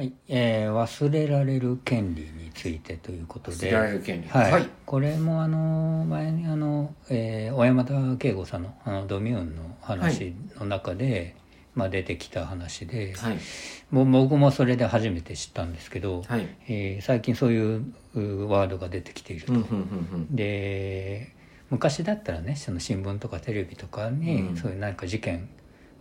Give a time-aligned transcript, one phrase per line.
[0.00, 3.56] はい、えー忘れられる権利についてということで。
[3.58, 4.28] 忘れられる権利。
[4.28, 4.52] はい。
[4.52, 4.66] はい。
[4.86, 11.36] これもあの前にあの、えー小山田圭吾さんのあのドミューンの話の中で、
[11.74, 13.38] まあ、出てきた話で、はい。
[13.90, 16.48] もう僕もそれで初めて知ったんですけど、はい。
[16.66, 19.52] えー最近そういううワードが出てきていると。
[19.52, 21.34] うんうんうんで
[21.68, 24.56] 昔だったらねその新聞とかテレビとかに、うん。
[24.56, 25.50] そういう何か事件、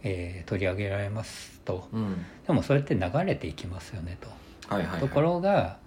[0.03, 1.87] えー取り上げられますと。
[1.91, 2.01] うん。
[2.01, 4.27] うんでもそれって流れていきますよねと。
[4.73, 4.99] はいはいはい。
[5.01, 5.77] ところが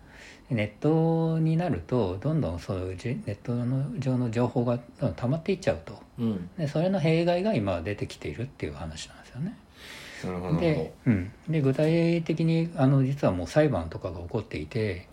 [0.51, 5.99] ネットになるとどんどんそういうじネットの上の情報がどんどん溜まっていっちゃうと。
[6.19, 6.51] うん。
[6.57, 9.57] でそれの弊害が今出てきているっていう話なんですよね。
[10.61, 15.07] で,、うん、で具体的にあの実はもう裁判とかが起こっていて、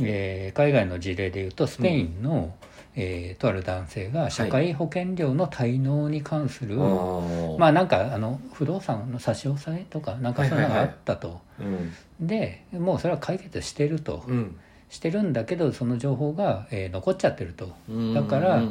[0.00, 2.54] えー海外の事例でいうとスペインの、
[2.94, 7.58] えーとある男性が社会保険料の滞納に関する、あー。
[7.58, 11.40] まあなんかあの不動産の差し押さえとかなんかそういうのがあったと。
[11.60, 14.56] うんでもうそれは解決してると、うん
[14.92, 17.72] してるんだけどその情報が、えー残っちゃってると。
[17.88, 18.14] うん。
[18.14, 18.62] だから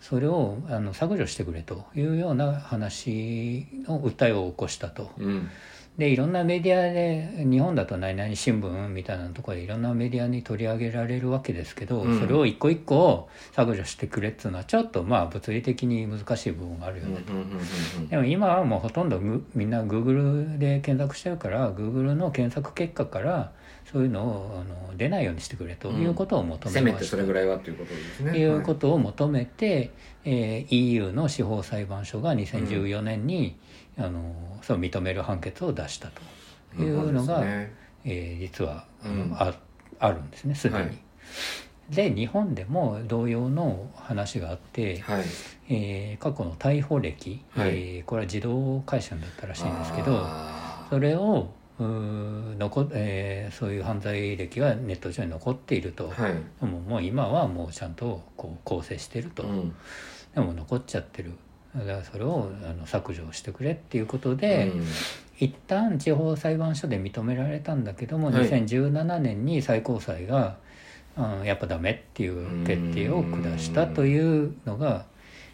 [0.00, 5.10] それをあの削除してくれというような話の訴えを起こしたと。
[5.18, 5.50] うん
[5.98, 12.20] でいろんなメディアで日本だと何々新聞みたいなところでいろんなメディアに取り上げられるわけですけど、うん。
[12.20, 17.32] それを一個一個削除してくれっていうのはちょっとまあ物理的に難しい部分があるよねと。
[17.32, 23.52] うんうんうんうんでも今はもうほとんどぐみんな Google で検索してるから Google の検索結果から
[23.90, 28.38] そういうのをあの出ないようにしてくれということを求せめました、めてそれぐらいはということですね。
[28.38, 29.90] いうことを求めて、
[30.24, 33.56] えー EU の司法裁判所が2014年に、
[33.98, 36.08] あのそう認める判決を出した
[36.76, 37.74] というのが、ね。
[38.04, 39.34] えー実はうん。
[39.34, 39.54] あ
[39.98, 40.74] あるんですねすでに。
[40.74, 40.98] はい。
[41.90, 45.24] で日本でも同様の話があって、はい。
[45.68, 47.68] えー過去の逮捕歴、はい。
[47.68, 56.64] えーこれは自動回収だったらしいんですけどあそれをうー残、えーそういう犯罪歴がネット上に残っていると、ーはい。
[56.64, 59.74] もう今はもうちゃんとこう構成してると、うん。
[60.34, 61.32] でも残っちゃってる
[61.78, 64.84] だからそれをあの削除してくれっていうことで、うん。
[65.38, 68.48] 一旦地方裁判所で認められたんだけども、はい。
[68.48, 70.56] 2017年に最高裁が、
[71.16, 75.04] うん、やっぱダメっていう決定を下したというのが、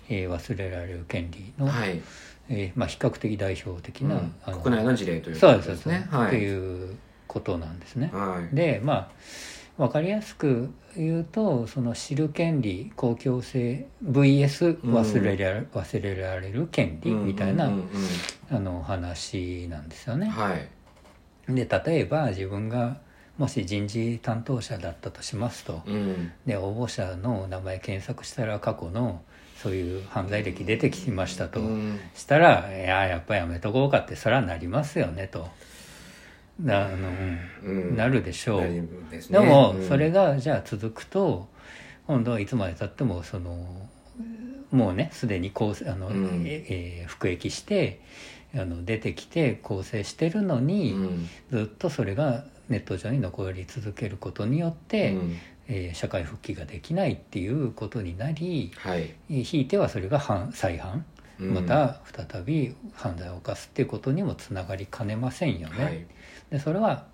[0.08, 2.00] えー忘れられる権利の、はい。
[2.48, 4.34] えーまあ、比較的代表的な、うん。
[4.44, 6.30] あの国内の事例ということですそうです、はい。
[6.30, 6.96] という
[7.26, 8.10] ことなんですね。
[8.12, 8.54] はい。
[8.54, 9.08] でまあ
[9.78, 17.70] 分かりやすく言うとその知る権利公共性 VS 忘れら,、忘れられる権利みたいな、
[18.50, 20.28] あの話なんですよね。
[20.28, 20.68] はい。
[21.48, 22.98] で例えば自分が
[23.38, 26.32] もし人事担当者だったとしますと、うん。
[26.46, 29.22] で応募者の名前検索したら過去の
[29.56, 31.98] そういう犯罪歴出てきましたと、うん。
[32.14, 35.40] したらいややっぱやめとこうかってそれはなりますよねと。
[35.40, 35.46] な
[36.66, 37.08] あの、
[37.64, 37.88] うん。
[37.90, 38.60] うんなるでしょう。
[39.10, 39.38] ですね。
[39.38, 39.88] でもうん。
[39.88, 41.48] それがじゃあ続くと
[42.06, 43.88] 今度はいつまでたってもその
[44.70, 45.60] もうねすでにあ
[45.94, 46.42] の、うん。
[46.46, 48.00] ええー服役して
[48.54, 51.28] あの出てきて更生してるのに、うん。
[51.50, 55.36] ずっとそれがネット上に残り続けることによって、うん。
[55.68, 59.14] えー社会復帰ができないっていうことになりはい。
[59.30, 61.04] えーひいてはそれが犯再犯
[61.40, 61.54] うん。
[61.54, 65.84] また再び犯罪を犯すっていうことにもつながりかねませんよね。
[65.84, 66.06] はい
[66.52, 67.06] でそれは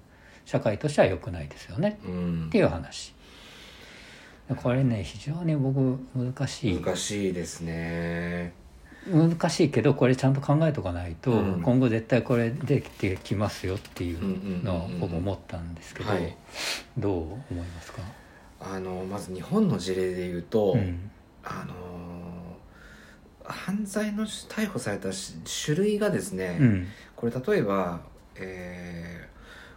[0.45, 1.99] 社会としては良くないですよね。
[2.05, 2.47] うん。
[2.49, 3.15] っていう話。
[4.63, 6.81] これね非常に僕難しい。
[6.81, 8.53] 難しいですね。
[9.07, 11.63] 難しいけどこれちゃんと考えとかないと、うん。
[11.63, 16.37] 今後絶対これできてきますよっていうのを僕思ったんですけど、はい。
[16.99, 18.03] どう思いますか、
[18.61, 21.11] あのまず日本の事例で言うと、うん。
[21.45, 21.75] あの
[23.45, 25.35] 犯罪の逮捕されたし
[25.65, 26.87] 種類がですね、うん。
[27.17, 28.01] これ例えば、
[28.41, 29.29] えー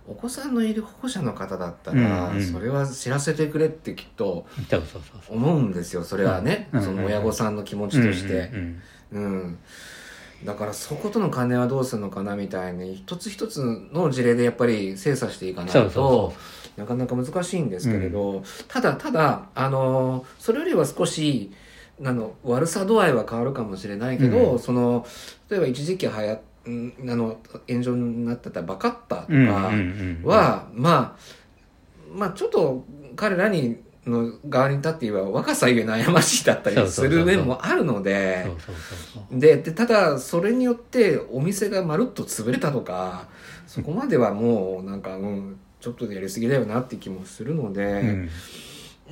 [0.08, 2.44] お子さんのいる保護者の方だったら、うんうん。
[2.44, 4.48] それは知らせてくれってきっと
[5.30, 6.84] 思うんですよそれはね、うん。
[6.84, 8.52] その親御さんの気持ちとして。
[9.12, 9.58] うん
[10.44, 13.64] だからそことの関連はどうするのかなみたいに一つ一つ
[13.94, 16.34] の事例でやっぱり精査していかないと
[16.78, 21.52] なかなか難しいんですけれど、ただただあのそれよりは少し
[22.04, 24.60] あの悪さ度合いは変わるかもしれないけど、うん。
[24.60, 25.06] その
[25.48, 27.38] 例えば一時期はやんあの
[27.68, 31.42] 炎上になってたバカッタうんとかうんうんうんは、まあ
[32.14, 32.86] まあちょっと
[33.16, 38.48] 彼らにの側に立って言えば若さゆえ悩ましいだったりする面もあるので
[39.32, 43.28] ででただそれによってお店がまるっと潰れたとか
[43.68, 48.28] そこまではもうなんか、うん、ちょっとでやりすぎだよなって気もするので、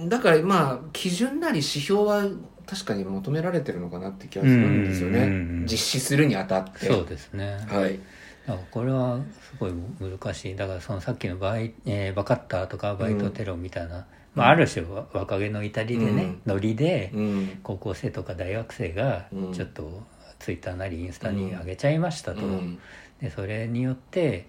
[0.07, 2.25] だからまあ基準なり指標は
[2.69, 5.65] 確かに求められてるのかなって気がするんですよね、うんうんうんうん。
[5.65, 6.85] 実施するにあたって。
[6.85, 7.57] そうですね。
[7.67, 7.99] はい。
[8.45, 10.55] だからこれはすごい難しい。
[10.55, 14.05] だからそのさっきのバイ、えーバカッターとかバイトテロみたいな、
[14.35, 16.41] まあ、ある種わ若気の至りでね、うん。
[16.45, 17.59] ノリでうん。
[17.63, 19.53] 高校生とか大学生がうん。
[19.53, 20.03] ちょっと
[20.37, 22.79] ツイッターなりインスタに上げちゃいましたと、うん。
[23.19, 24.47] でそれによって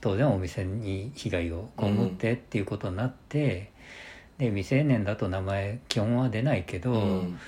[0.00, 3.72] 当然お店に被害を被ってっていうことになって、
[4.38, 7.38] で未成年だと名前基本は出ないけど、うん。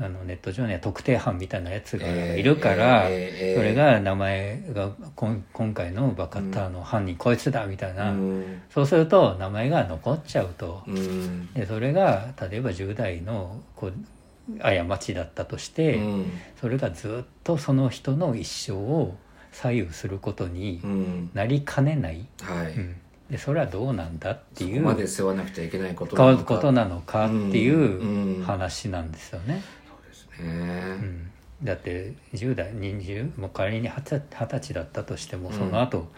[0.00, 8.62] あのネット上には特定班みたいなやつがえーいるから、えーそれが名前がこん今回のバカッターの犯人、こいつだみたいな、うん。
[8.70, 11.52] そうすると名前が残っちゃうと、うん。
[11.52, 16.32] でそれが例えば10代のこう過ちだったとして、うん。
[16.58, 19.14] それがずっとその人の一生を
[19.52, 21.30] 左右することにうん。
[21.34, 22.96] なりかねない、はい、うん
[23.30, 26.44] でそれはどうなんだっていうそこまで背負わなくちゃいけないことなのか。
[26.44, 29.62] ことなのかっていう話なんですよね。
[29.88, 31.30] そうですね、うん。
[31.62, 35.54] だって10代20もう仮に二十歳だったとしてもうん。
[35.54, 36.08] その後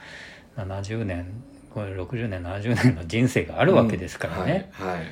[0.56, 1.26] 70年
[1.72, 5.06] これ60年70年の人生があるわけですからね、うんはい、はい。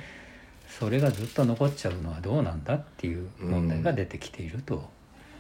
[0.69, 4.89] それがずっと残っちゃうのはどうなんだっていう問題が出てきていると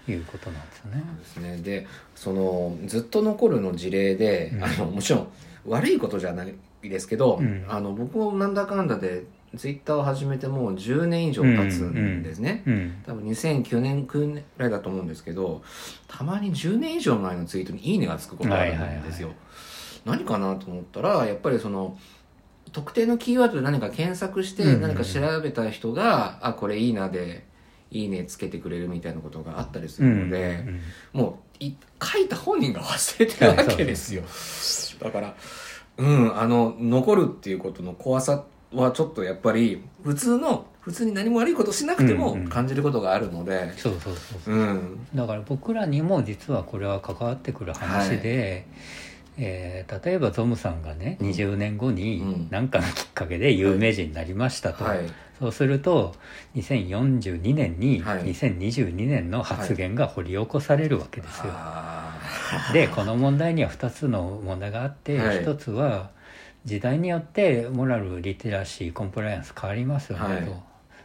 [0.09, 1.03] いうことなんですよね。
[1.19, 1.57] ですね。
[1.59, 4.65] でそのずっと残るの事例で、うん。
[4.65, 5.29] あのもちろん
[5.67, 7.65] 悪いことじゃないですけど、うん。
[7.69, 9.25] あの僕もなんだかんだで
[9.57, 13.03] ツイッターを始めてもう10年以上経つんですね、うん。
[13.07, 15.63] 多分2009年9年ぐらいだと思うんですけど
[16.09, 19.31] たまに10年以上前のツイートに「いいね」がつくことがあるんですよ、
[20.07, 21.99] 何かなと思ったらやっぱりその
[22.73, 24.83] 特定のキーワードで何か検索してうんうんうん。
[24.83, 27.45] 何か調べた人が、あこれいいなで
[27.93, 30.81] いいねつけてくれるみたいなことがあったりするので、うん
[31.13, 34.23] もうい書いた本人が忘れてるわけですよ。
[35.01, 35.37] だから
[35.99, 42.49] うんあの残るっていうことの怖さはちょっとやっぱり普通の普通に何も悪いことしなくてもうんうん。
[42.49, 44.55] 感じることがあるのでそうそうそうそう。
[44.55, 45.07] うん。
[45.15, 48.67] だから僕らにも実はこれは関わってくる話で、
[49.39, 51.31] えー例えばゾムさんがねうん。
[51.31, 52.49] 20年後にうん。
[52.51, 54.99] 何かのきっかけで有名人になりましたと、はい
[55.43, 56.15] そうすると
[56.55, 58.27] 2042年にはい。
[58.27, 61.47] 2022年の発言が掘り起こされるわけですよ。
[61.49, 62.17] あ
[62.73, 65.45] でこの問題には2つの問題があって、はい。
[65.45, 66.11] 1つは
[66.65, 70.45] 時代によってモラルリテラシーコンプライアンス変わりますよね、はい。
[70.45, 70.63] と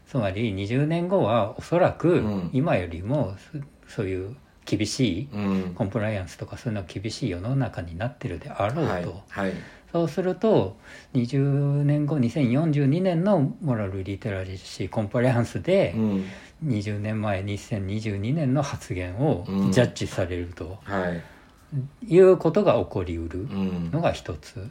[0.08, 2.50] つまり20年後はおそらくうん。
[2.54, 3.36] 今よりも
[3.88, 4.36] そそういう
[4.66, 5.30] 厳しい
[5.74, 9.06] コンプライアンスとかそういうのが厳しい世の中になってるであろうと、はい。
[9.30, 9.54] はい
[9.92, 10.78] そうすると
[11.14, 16.26] 20年後2042年のモラルリテラシーコンプライアンスでうん。
[16.66, 19.72] 20年前2022年の発言をうん。
[19.72, 21.24] ジャッジされるとはい。
[22.08, 23.92] いうことが起こりうるうん。
[23.92, 24.70] のが一つ。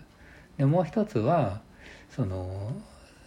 [0.59, 1.61] でもう一つは
[2.11, 2.73] その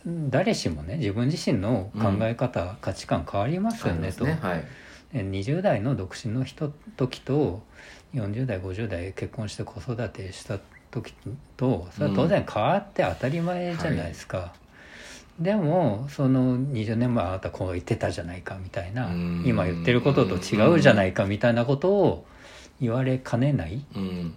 [0.06, 4.26] 誰しもね自分自身の考え方、価値観変わりますよねと。
[4.26, 4.64] ねはい。
[5.14, 7.64] で20代の独身の人時と
[8.14, 10.60] 40代50代結婚して子育てした
[10.92, 11.14] 時
[11.58, 14.54] とそれは当然変わって当たり前じゃないですか、
[15.40, 19.44] でもその20年前あなたこう言ってたじゃないかみたいなうん。
[19.46, 22.26] 今言ってることと違うじゃないかみたいなことを
[22.82, 23.84] 言われかねない。
[23.96, 24.36] うん。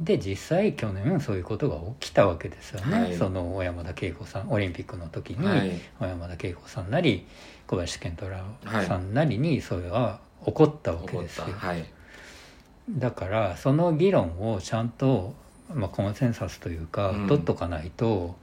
[0.00, 3.16] で実際去年そういうことが起きたわけですよね、はい。
[3.16, 5.70] その小山田圭子さんオリンピックの時に、はい。
[6.00, 7.24] 小山田圭子さんなり
[7.68, 8.38] 小林健太郎
[8.84, 11.68] さんなりにそれは起こったわけですよ、た。
[11.68, 11.84] はい。
[12.90, 15.34] だからその議論をちゃんと、
[15.74, 17.28] まあ、コンセンサスというか、うん。
[17.28, 18.36] 取っとかないと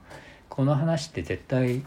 [0.48, 1.82] この話って絶対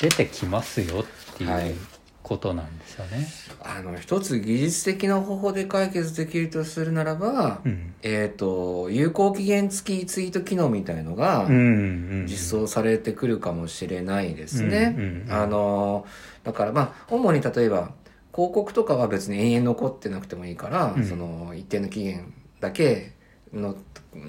[0.00, 1.00] 出てきますよ
[1.34, 1.70] ってはい。
[1.70, 1.76] いう
[2.22, 3.26] ことなんですよね。
[3.60, 7.94] あの一つ技術的な方法で解決できるとするならば、うん。
[8.02, 15.32] えっ、と有効期限付きツイート機能みたいのが実装されてくるかもしれないですね、うんうんうん。
[15.32, 16.06] あの
[16.44, 17.90] だからまあ主に例えば
[18.32, 21.04] 広告とかは別に延々残ってなくてもいいから、うん。
[21.04, 23.14] その一定の期限だけ
[23.52, 23.76] の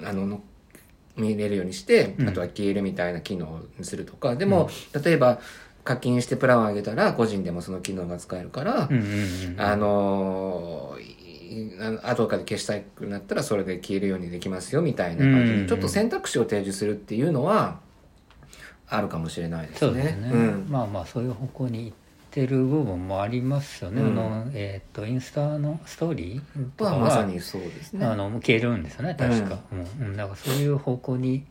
[0.04, 0.42] あのの
[1.16, 2.28] 見れるようにして、うん。
[2.28, 4.36] あとは消えるみたいな機能にするとか。
[4.36, 4.70] でも、
[5.04, 5.40] 例えば
[5.84, 8.88] 課金してプランを上げたら個人でもその機能が使えるから、
[9.58, 10.96] あの
[12.02, 17.80] 後から消したくなったらそれで消えるようにできますよみたいな感じうんでちょっと選択肢を提示するっていうのは
[18.88, 20.02] あるかもしれないですね。
[20.02, 20.66] すね、うん。
[20.68, 21.94] まあまあそういう方向に行
[22.32, 24.08] ってる部分もありますよね、うん。
[24.08, 28.06] あのえっ、とインスタのストーリーとかははまさにそうですね。
[28.06, 30.16] あの消えるんですよね確か、うんうん。
[30.16, 31.44] だからそういう方向に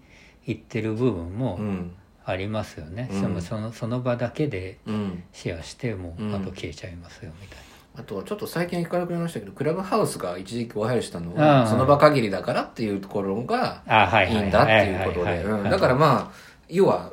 [0.45, 1.91] 行ってる部分もうん。
[2.23, 3.21] ありますよね、うん。
[3.21, 6.35] でもそのその場だけでうん、シェアしてもううん。
[6.35, 7.57] あと消えちゃいますよみたい
[7.93, 15.69] あとはちょっと最近聞かなくなりましたけどクラブハウスが一時期お入りしたのはその場限りだからっていうところがいはいんだっていうことで。
[15.69, 17.12] だからまあ要は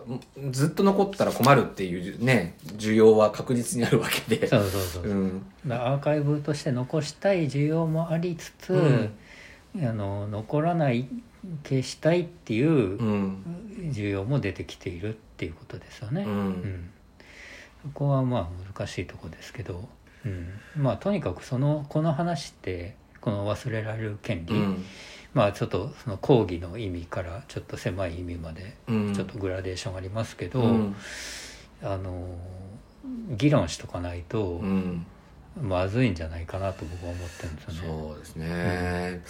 [0.50, 4.46] ずっと残ったら困るっていうね需要は確実にあるわけで。
[4.46, 5.14] そうそうそう、う。
[5.14, 5.46] ん。
[5.66, 9.14] だからアーカイブとして残したい需要もありつつ、うん。
[9.82, 11.08] あの残らない
[11.64, 13.44] 消したいっていううん。
[13.92, 16.22] 需要も出てきているっていうことですよね。
[16.22, 16.30] うん。
[16.30, 16.90] うん。
[17.82, 19.88] そこはまあ難しいとこですけど、
[20.24, 24.84] うん、まあとにかくそのこの話ってこの忘れられる権利、うん
[25.34, 29.14] まあちょっとその講義の意味からちょっと狭い意味までうん。
[29.14, 30.96] ちょっとグラデーションありますけど、うん。
[31.82, 32.28] あの
[33.30, 35.06] 議論しとかないとうん。
[35.60, 37.80] まずいんじゃないかなと僕は思ってるんですよね。
[37.80, 39.22] そうですね、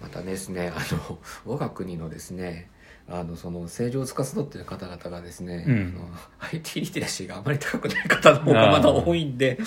[0.00, 2.70] またですねあの我が国のですね
[3.08, 5.94] あのその政治を司っている方々がですね、うん。
[5.96, 9.58] あの IT リテラシーがあまり高くない方の方がまだ多いんで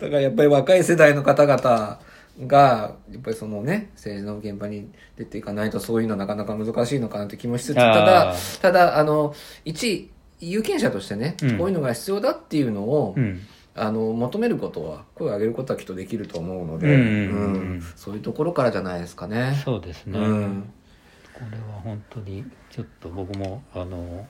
[0.00, 2.00] だからやっぱり若い世代の方々
[2.46, 8.60] がやっぱりそのね政治の現場に出ていかないとそういうのはなかなか難しいのかなって気もしつつたあだー。
[8.60, 11.58] ただあの一有権者としてね、うん。
[11.58, 13.40] こういうのが必要だっていうのを、うん。
[13.80, 17.82] あの求めることは声を上げることはきっとできると思うので、うんうんうんうん。
[17.94, 19.60] そういうところからじゃないですかね。
[19.64, 20.72] そうですね、うん。
[21.32, 24.26] これは本当にちょっと僕もあの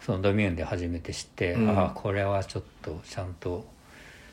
[0.00, 1.70] そのドミューンで初めて知って、うん。
[1.70, 3.66] ああこれはちょっとちゃんと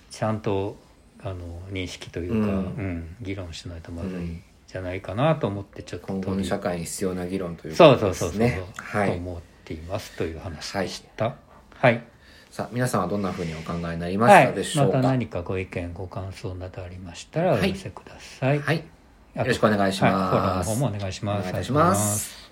[0.09, 0.77] ちゃんと
[1.21, 1.35] あの
[1.71, 2.43] 認識というか、うん。
[2.45, 8.63] うん議論しないとまずいんじゃないかなと思ってちょっと今後の社会に必要な議論というそうことそうそうそう、ですね。
[8.77, 9.09] はい。
[9.09, 11.35] と思っていますという話でした。
[11.75, 12.03] はい、
[12.49, 14.97] さあ皆さんはどんなふうにお考えになりまはいしたでしょうか？
[14.97, 18.83] また何かご意見ご感想などありましたらお寄せください、はい。
[19.35, 20.13] あとよろしくお願いします。
[20.13, 21.49] はい、フォローの方もお願いします。
[21.49, 22.48] お願いします